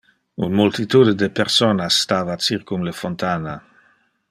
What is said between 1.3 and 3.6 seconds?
personas stava circum le fontana.